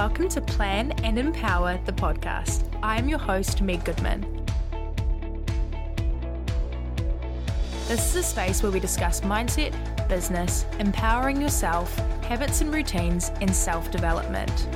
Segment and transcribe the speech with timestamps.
[0.00, 2.74] Welcome to Plan and Empower the podcast.
[2.82, 4.22] I am your host, Meg Goodman.
[7.86, 9.74] This is a space where we discuss mindset,
[10.08, 11.94] business, empowering yourself,
[12.24, 14.68] habits and routines, and self development.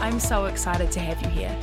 [0.00, 1.56] I'm so excited to have you here.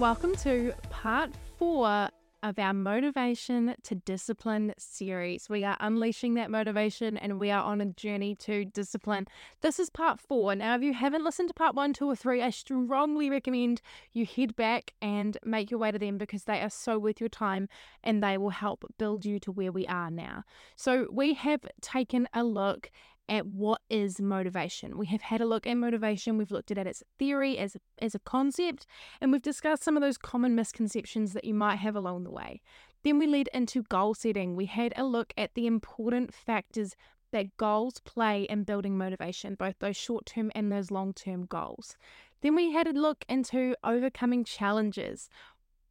[0.00, 1.30] Welcome to part
[1.60, 2.08] four
[2.46, 5.48] of our Motivation to Discipline series.
[5.50, 9.26] We are unleashing that motivation and we are on a journey to discipline.
[9.62, 10.54] This is part four.
[10.54, 13.82] Now, if you haven't listened to part one, two, or three, I strongly recommend
[14.12, 17.28] you head back and make your way to them because they are so worth your
[17.28, 17.68] time
[18.04, 20.44] and they will help build you to where we are now.
[20.76, 22.92] So, we have taken a look
[23.28, 24.98] at what is motivation.
[24.98, 28.14] We have had a look at motivation, we've looked at its theory as a, as
[28.14, 28.86] a concept,
[29.20, 32.60] and we've discussed some of those common misconceptions that you might have along the way.
[33.02, 34.56] Then we led into goal setting.
[34.56, 36.96] We had a look at the important factors
[37.32, 41.96] that goals play in building motivation, both those short term and those long term goals.
[42.40, 45.28] Then we had a look into overcoming challenges.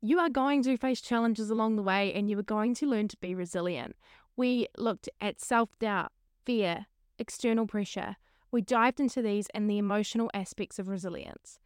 [0.02, 3.08] You are going to face challenges along the way and you are going to learn
[3.10, 3.96] to be resilient.
[4.36, 6.12] We looked at self doubt,
[6.46, 6.86] fear,
[7.20, 8.16] external pressure.
[8.52, 11.60] We dived into these and the emotional aspects of resilience.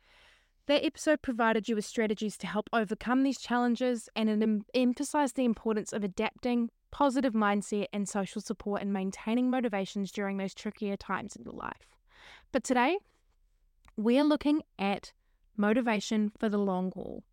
[0.68, 5.36] That episode provided you with strategies to help overcome these challenges and it em- emphasized
[5.36, 10.96] the importance of adapting, positive mindset, and social support in maintaining motivations during those trickier
[10.96, 11.96] times in your life.
[12.52, 13.00] But today,
[13.96, 15.12] we are looking at
[15.58, 17.24] motivation for the long haul.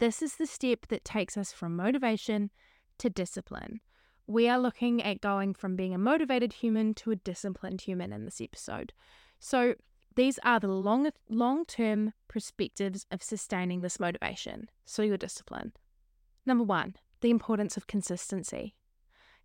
[0.00, 2.50] This is the step that takes us from motivation
[2.98, 3.80] to discipline
[4.26, 8.24] we are looking at going from being a motivated human to a disciplined human in
[8.24, 8.92] this episode.
[9.38, 9.74] So,
[10.16, 14.68] these are the long long term perspectives of sustaining this motivation.
[14.84, 15.72] So, your discipline.
[16.44, 18.74] Number one, the importance of consistency.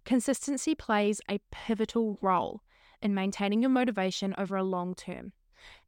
[0.05, 2.61] Consistency plays a pivotal role
[3.01, 5.33] in maintaining your motivation over a long term.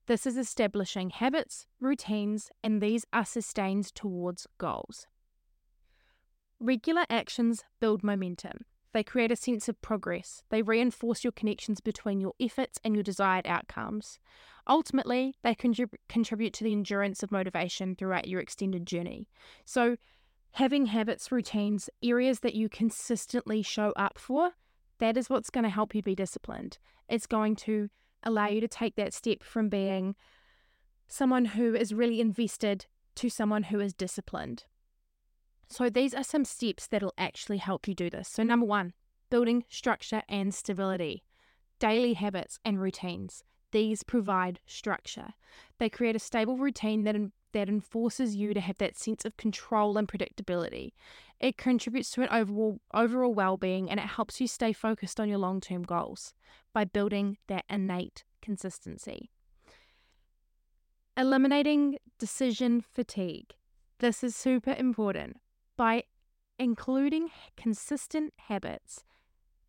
[0.07, 5.05] This is establishing habits, routines, and these are sustained towards goals.
[6.59, 8.65] Regular actions build momentum.
[8.93, 10.43] They create a sense of progress.
[10.49, 14.19] They reinforce your connections between your efforts and your desired outcomes.
[14.67, 19.27] Ultimately, they contrib- contribute to the endurance of motivation throughout your extended journey.
[19.65, 19.97] So,
[20.51, 24.51] having habits, routines, areas that you consistently show up for,
[24.99, 26.79] that is what's going to help you be disciplined.
[27.07, 27.89] It's going to
[28.23, 30.15] allow you to take that step from being
[31.07, 34.65] someone who is really invested to someone who is disciplined.
[35.69, 38.29] So these are some steps that'll actually help you do this.
[38.29, 38.93] So, number one,
[39.29, 41.23] building structure and stability,
[41.79, 43.43] daily habits and routines.
[43.71, 45.33] These provide structure.
[45.77, 47.17] They create a stable routine that,
[47.51, 50.93] that enforces you to have that sense of control and predictability.
[51.39, 55.27] It contributes to an overall, overall well being and it helps you stay focused on
[55.27, 56.33] your long term goals
[56.73, 59.31] by building that innate consistency.
[61.17, 63.53] Eliminating decision fatigue.
[63.99, 65.37] This is super important
[65.77, 66.03] by
[66.59, 69.03] including consistent habits,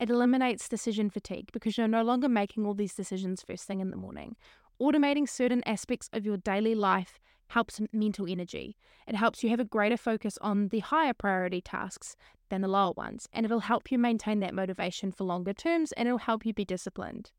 [0.00, 3.90] it eliminates decision fatigue because you're no longer making all these decisions first thing in
[3.90, 4.36] the morning.
[4.80, 8.76] Automating certain aspects of your daily life helps mental energy.
[9.06, 12.14] It helps you have a greater focus on the higher priority tasks
[12.48, 16.06] than the lower ones, and it'll help you maintain that motivation for longer terms and
[16.06, 17.32] it'll help you be disciplined.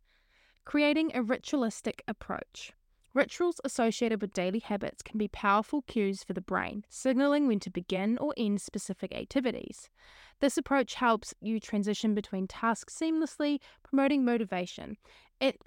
[0.65, 2.73] Creating a ritualistic approach.
[3.13, 7.71] Rituals associated with daily habits can be powerful cues for the brain, signaling when to
[7.71, 9.89] begin or end specific activities.
[10.39, 14.97] This approach helps you transition between tasks seamlessly, promoting motivation.
[15.39, 15.59] It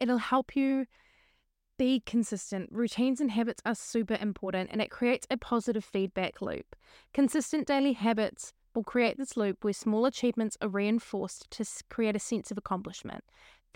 [0.00, 0.86] it'll help you
[1.78, 2.70] be consistent.
[2.72, 6.74] Routines and habits are super important and it creates a positive feedback loop.
[7.12, 12.20] Consistent daily habits will create this loop where small achievements are reinforced to create a
[12.20, 13.24] sense of accomplishment.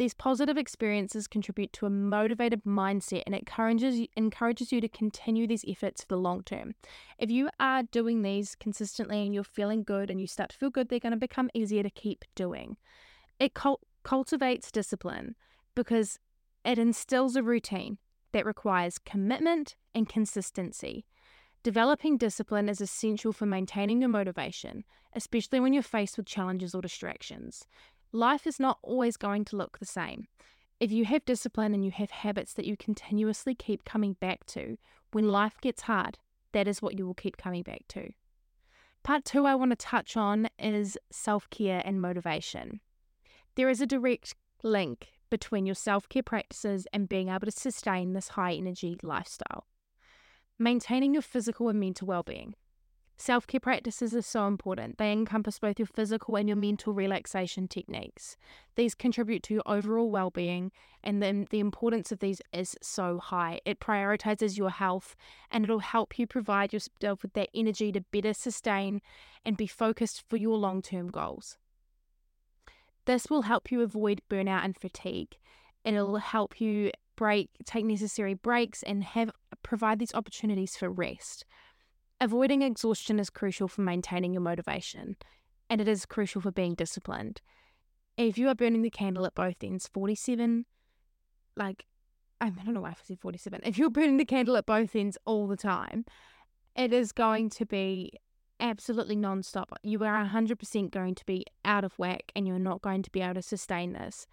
[0.01, 5.47] These positive experiences contribute to a motivated mindset and it encourages, encourages you to continue
[5.47, 6.75] these efforts for the long term.
[7.19, 10.71] If you are doing these consistently and you're feeling good and you start to feel
[10.71, 12.79] good, they're going to become easier to keep doing.
[13.39, 15.35] It cult- cultivates discipline
[15.75, 16.19] because
[16.65, 17.99] it instills a routine
[18.33, 21.05] that requires commitment and consistency.
[21.63, 24.83] Developing discipline is essential for maintaining your motivation,
[25.15, 27.67] especially when you're faced with challenges or distractions
[28.13, 30.27] life is not always going to look the same.
[30.79, 34.79] If you have discipline and you have habits that you continuously keep coming back to,
[35.13, 36.19] when life gets hard,
[36.53, 38.11] that is what you will keep coming back to.
[39.03, 42.81] Part two, I want to touch on is self care and motivation.
[43.55, 48.13] There is a direct link between your self care practices and being able to sustain
[48.13, 49.67] this high energy lifestyle.
[50.59, 52.55] Maintaining your physical and mental well being.
[53.21, 54.97] Self care practices are so important.
[54.97, 58.39] They encompass both your physical and your mental relaxation techniques.
[58.77, 60.73] These contribute to your overall well being,
[61.05, 63.61] and then the importance of these is so high.
[63.67, 65.17] It prioritizes your health
[65.51, 69.03] and it'll help you provide yourself with that energy to better sustain
[69.45, 71.59] and be focused for your long term goals.
[73.05, 75.37] This will help you avoid burnout and fatigue.
[75.85, 79.31] It'll help you break, take necessary breaks, and have
[79.63, 81.45] provide these opportunities for rest.
[82.21, 85.17] Avoiding exhaustion is crucial for maintaining your motivation,
[85.71, 87.41] and it is crucial for being disciplined.
[88.19, 90.67] If you are burning the candle at both ends, 47,
[91.57, 91.87] like,
[92.41, 93.61] I don't know why I said 47.
[93.65, 96.05] If you're burning the candle at both ends all the time,
[96.77, 98.13] it is going to be
[98.61, 99.69] absolutely nonstop.
[99.83, 103.23] You are 100% going to be out of whack and you're not going to be
[103.23, 104.27] able to sustain this.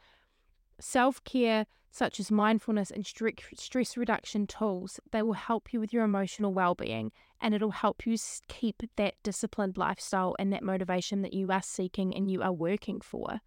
[0.79, 6.03] Self care, such as mindfulness and stress reduction tools, they will help you with your
[6.03, 11.33] emotional well being and it'll help you keep that disciplined lifestyle and that motivation that
[11.33, 13.41] you are seeking and you are working for.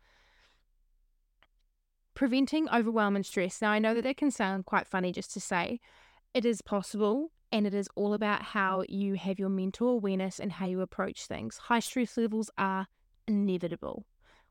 [2.14, 3.62] Preventing overwhelm and stress.
[3.62, 5.80] Now, I know that that can sound quite funny just to say.
[6.34, 10.52] It is possible, and it is all about how you have your mental awareness and
[10.52, 11.56] how you approach things.
[11.56, 12.86] High stress levels are
[13.26, 14.06] inevitable.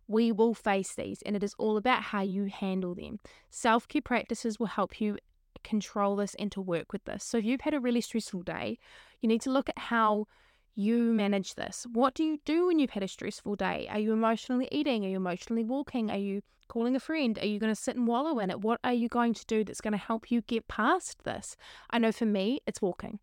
[0.09, 3.19] We will face these, and it is all about how you handle them.
[3.51, 5.19] Self care practices will help you
[5.63, 7.23] control this and to work with this.
[7.23, 8.79] So, if you've had a really stressful day,
[9.21, 10.25] you need to look at how
[10.73, 11.85] you manage this.
[11.93, 13.87] What do you do when you've had a stressful day?
[13.91, 15.05] Are you emotionally eating?
[15.05, 16.09] Are you emotionally walking?
[16.09, 17.37] Are you calling a friend?
[17.37, 18.61] Are you going to sit and wallow in it?
[18.61, 21.55] What are you going to do that's going to help you get past this?
[21.91, 23.19] I know for me, it's walking.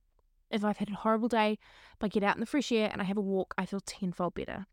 [0.53, 1.59] If I've had a horrible day,
[1.94, 3.81] if I get out in the fresh air and I have a walk, I feel
[3.81, 4.67] tenfold better.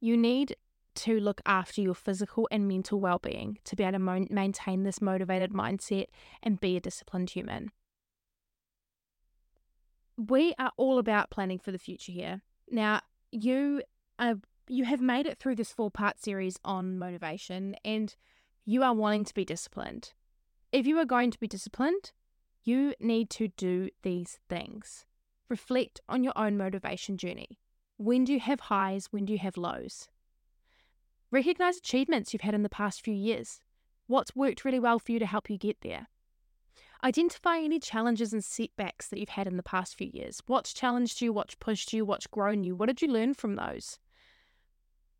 [0.00, 0.56] You need
[0.98, 4.82] to look after your physical and mental well being to be able to mo- maintain
[4.82, 6.06] this motivated mindset
[6.42, 7.70] and be a disciplined human.
[10.16, 12.42] We are all about planning for the future here.
[12.70, 13.82] Now, you
[14.18, 14.36] are
[14.68, 18.14] you have made it through this four part series on motivation and
[18.64, 20.12] you are wanting to be disciplined.
[20.72, 22.12] If you are going to be disciplined,
[22.64, 25.06] you need to do these things.
[25.48, 27.58] Reflect on your own motivation journey.
[27.96, 29.06] When do you have highs?
[29.10, 30.08] When do you have lows?
[31.30, 33.60] Recognize achievements you've had in the past few years.
[34.06, 36.08] What's worked really well for you to help you get there?
[37.04, 40.42] Identify any challenges and setbacks that you've had in the past few years.
[40.46, 41.32] What's challenged you?
[41.32, 42.04] What's pushed you?
[42.04, 42.74] What's grown you?
[42.74, 43.98] What did you learn from those?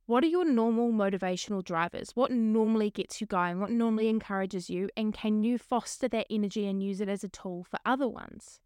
[0.06, 2.12] What are your normal motivational drivers?
[2.16, 3.60] What normally gets you going?
[3.60, 4.88] What normally encourages you?
[4.96, 8.60] And can you foster that energy and use it as a tool for other ones?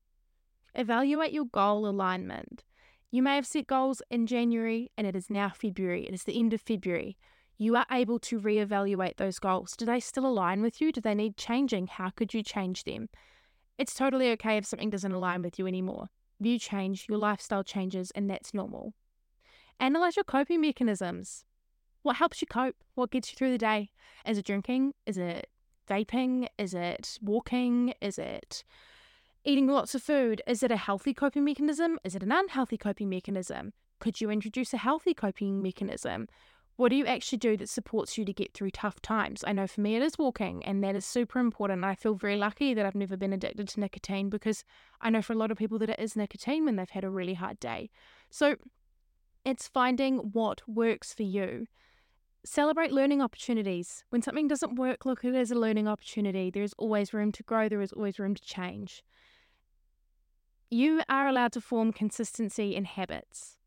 [0.74, 2.62] Evaluate your goal alignment.
[3.12, 6.06] You may have set goals in January and it is now February.
[6.06, 7.18] It is the end of February.
[7.58, 9.76] You are able to reevaluate those goals.
[9.76, 10.92] Do they still align with you?
[10.92, 11.88] Do they need changing?
[11.88, 13.10] How could you change them?
[13.76, 16.08] It's totally okay if something doesn't align with you anymore.
[16.40, 18.94] You change, your lifestyle changes, and that's normal.
[19.78, 21.44] Analyze your coping mechanisms.
[22.02, 22.76] What helps you cope?
[22.94, 23.90] What gets you through the day?
[24.26, 24.94] Is it drinking?
[25.04, 25.50] Is it
[25.86, 26.48] vaping?
[26.56, 27.92] Is it walking?
[28.00, 28.64] Is it
[29.44, 31.98] eating lots of food, is it a healthy coping mechanism?
[32.04, 33.72] Is it an unhealthy coping mechanism?
[33.98, 36.28] Could you introduce a healthy coping mechanism?
[36.76, 39.44] What do you actually do that supports you to get through tough times?
[39.46, 41.84] I know for me it is walking, and that is super important.
[41.84, 44.64] I feel very lucky that I've never been addicted to nicotine because
[45.00, 47.10] I know for a lot of people that it is nicotine when they've had a
[47.10, 47.90] really hard day.
[48.30, 48.56] So
[49.44, 51.66] it's finding what works for you.
[52.44, 54.04] Celebrate learning opportunities.
[54.10, 56.50] When something doesn't work, look at it as a learning opportunity.
[56.50, 59.02] There's always room to grow, there is always room to change
[60.72, 63.58] you are allowed to form consistency in habits.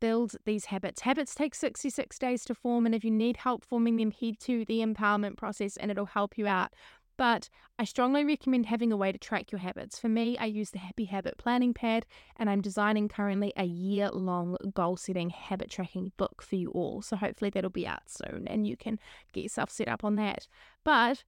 [0.00, 1.02] Build these habits.
[1.02, 4.64] Habits take 66 days to form, and if you need help forming them, head to
[4.64, 6.72] the empowerment process and it'll help you out.
[7.16, 9.98] But I strongly recommend having a way to track your habits.
[9.98, 14.10] For me, I use the Happy Habit Planning Pad, and I'm designing currently a year
[14.10, 17.02] long goal setting habit tracking book for you all.
[17.02, 18.98] So hopefully that'll be out soon and you can
[19.32, 20.46] get yourself set up on that.
[20.84, 21.24] But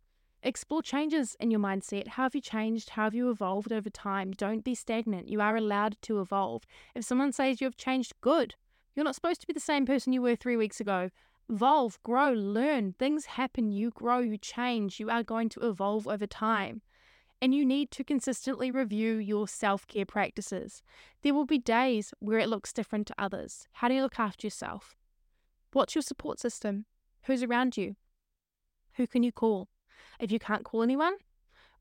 [0.46, 2.06] Explore changes in your mindset.
[2.06, 2.90] How have you changed?
[2.90, 4.32] How have you evolved over time?
[4.32, 5.26] Don't be stagnant.
[5.26, 6.64] You are allowed to evolve.
[6.94, 8.54] If someone says you have changed, good.
[8.94, 11.08] You're not supposed to be the same person you were three weeks ago.
[11.48, 12.92] Evolve, grow, learn.
[12.92, 13.72] Things happen.
[13.72, 15.00] You grow, you change.
[15.00, 16.82] You are going to evolve over time.
[17.40, 20.82] And you need to consistently review your self care practices.
[21.22, 23.66] There will be days where it looks different to others.
[23.72, 24.94] How do you look after yourself?
[25.72, 26.84] What's your support system?
[27.22, 27.96] Who's around you?
[28.96, 29.70] Who can you call?
[30.18, 31.14] If you can't call anyone,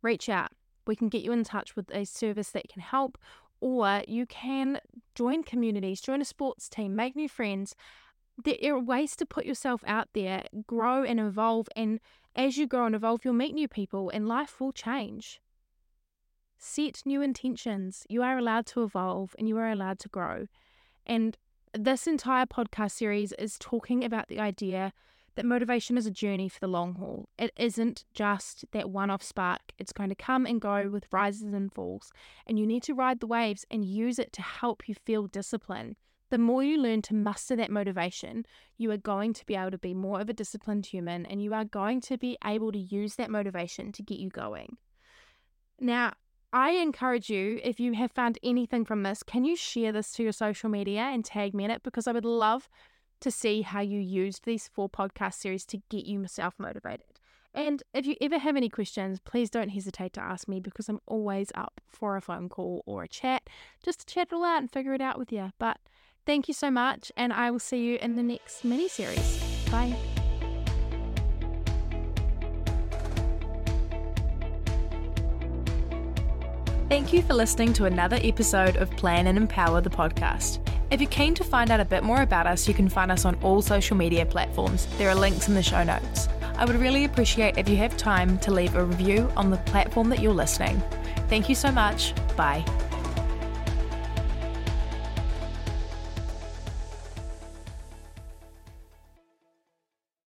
[0.02, 0.52] reach out.
[0.86, 3.18] We can get you in touch with a service that can help,
[3.62, 4.80] or you can
[5.16, 7.75] join communities, join a sports team, make new friends.
[8.44, 11.68] There are ways to put yourself out there, grow and evolve.
[11.75, 12.00] And
[12.36, 15.40] as you grow and evolve, you'll meet new people and life will change.
[16.58, 18.06] set new intentions.
[18.10, 20.48] You are allowed to evolve and you are allowed to grow.
[21.06, 21.38] And
[21.74, 24.94] this entire podcast series is talking about the idea
[25.36, 27.30] that motivation is a journey for the long haul.
[27.38, 31.54] It isn't just that one off spark, it's going to come and go with rises
[31.54, 32.12] and falls.
[32.46, 35.96] And you need to ride the waves and use it to help you feel discipline.
[36.30, 38.46] The more you learn to muster that motivation,
[38.78, 41.54] you are going to be able to be more of a disciplined human and you
[41.54, 44.78] are going to be able to use that motivation to get you going.
[45.80, 46.13] Now,
[46.52, 50.24] I encourage you, if you have found anything from this, can you share this to
[50.24, 51.82] your social media and tag me in it?
[51.82, 52.70] Because I would love
[53.24, 57.06] to see how you used these four podcast series to get you self motivated.
[57.56, 61.00] And if you ever have any questions, please don't hesitate to ask me because I'm
[61.06, 63.44] always up for a phone call or a chat
[63.84, 65.51] just to chat it all out and figure it out with you.
[65.60, 65.77] But
[66.25, 69.42] thank you so much, and I will see you in the next mini series.
[69.72, 69.96] Bye.
[76.89, 80.62] Thank you for listening to another episode of Plan and Empower the podcast.
[80.94, 83.26] If you're keen to find out a bit more about us, you can find us
[83.26, 84.86] on all social media platforms.
[85.00, 86.30] There are links in the show notes.
[86.56, 90.10] I would really appreciate if you have time to leave a review on the platform
[90.10, 90.80] that you're listening.
[91.30, 92.14] Thank you so much.
[92.38, 92.64] Bye.